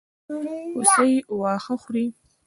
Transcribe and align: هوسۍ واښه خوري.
هوسۍ 0.75 1.13
واښه 1.39 1.75
خوري. 1.83 2.05